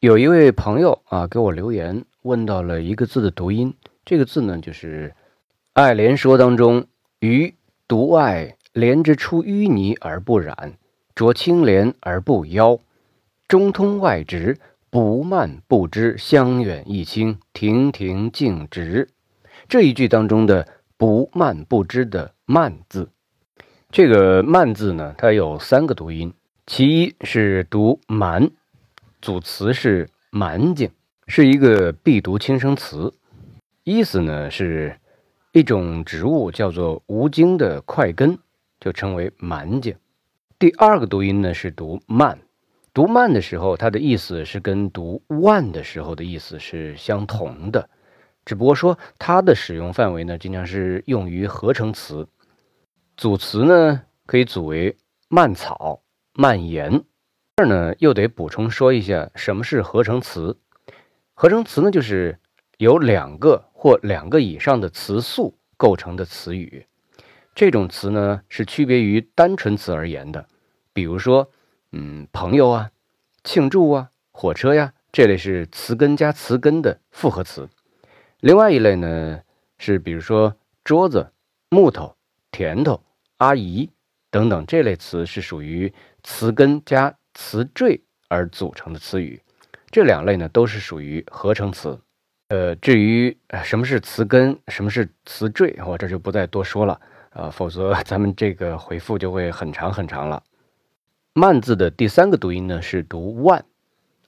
[0.00, 3.74] 有一位朋友啊给我留言，问到了一个字的读音。
[4.04, 5.12] 这个字呢，就是
[5.72, 6.86] 《爱莲说》当中
[7.18, 7.52] “鱼
[7.88, 10.74] 独爱莲之出淤泥而不染，
[11.16, 12.78] 濯清涟而不妖，
[13.48, 14.58] 中通外直，
[14.88, 19.08] 不蔓不枝，香远益清，亭亭净植”
[19.68, 23.08] 这一句当中的“不蔓不枝”的“蔓”字，
[23.90, 26.32] 这个“蔓”字呢，它有三个读音，
[26.68, 28.48] 其一是读“蛮”。
[29.20, 30.90] 组词是蛮茎，
[31.26, 33.12] 是一个必读轻声词，
[33.82, 34.96] 意思呢是
[35.52, 38.38] 一种植物叫做无茎的块根，
[38.78, 39.96] 就称为蛮茎。
[40.56, 42.38] 第二个读音呢是读慢，
[42.94, 47.90] 读慢的时候，它的意思是跟读万的时候的意思是相同的，
[48.44, 52.28] 只不过说它的使用范围呢经常是用于合成词，
[53.16, 54.96] 组词呢可以组为
[55.28, 56.02] 蔓草、
[56.34, 57.02] 蔓延。
[57.58, 60.56] 这儿呢，又得补充说一下，什么是合成词？
[61.34, 62.38] 合成词呢，就是
[62.76, 66.86] 由两个或两个以上的词素构成的词语。
[67.56, 70.46] 这种词呢，是区别于单纯词而言的。
[70.92, 71.50] 比如说，
[71.90, 72.92] 嗯，朋友啊，
[73.42, 77.68] 庆祝啊，火车呀，这类是词根加词根的复合词。
[78.38, 79.40] 另外一类呢，
[79.78, 81.32] 是比如说桌子、
[81.70, 82.14] 木头、
[82.52, 83.02] 甜头、
[83.38, 83.90] 阿姨
[84.30, 87.17] 等等这类词，是属于词根加。
[87.40, 89.40] 词缀而组成的词语，
[89.92, 91.96] 这两类呢都是属于合成词。
[92.48, 100.42] 呃，至于什么是词根，什么是词缀，我这就不再多说了啊，否则咱们这个回复就会很长很长了。
[101.32, 103.64] 慢字的第三个读音呢是读腕，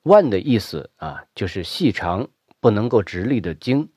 [0.04, 2.28] 腕的意思啊就是细长
[2.60, 3.90] 不能够直立的茎。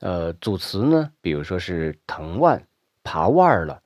[0.00, 2.66] 呃，组词呢，比如说是藤蔓、
[3.04, 3.82] 爬腕儿了、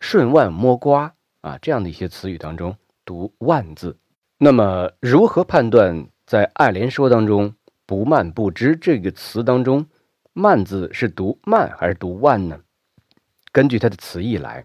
[0.00, 2.74] 顺腕摸瓜啊这样的一些词语当中。
[3.04, 3.96] 读“万”字，
[4.38, 7.54] 那么如何判断在《爱莲说》当中
[7.86, 9.86] “不蔓不枝”这个词当中
[10.32, 12.60] ，“蔓”字是读“蔓”还是读“万”呢？
[13.52, 14.64] 根据它的词义来，“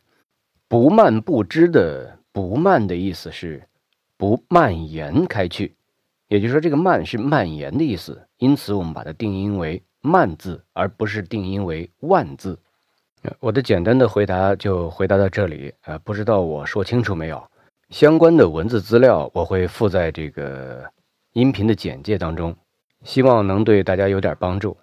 [0.68, 3.64] 不蔓不枝”的“不蔓”的意思是
[4.18, 5.76] 不蔓延开去，
[6.28, 12.58] 也就是说，这个“蔓”是蔓延的意思，因此我们把它定音为“蔓”字，而不是定音为“万”字。
[13.42, 17.44] 我的简单的回答就回答到这里啊，不知道我说清楚没有？
[17.90, 20.88] 相关的文字资料我会附在这个
[21.34, 22.56] 音频的简介当中，
[23.04, 24.78] 希望能对大家有点帮助。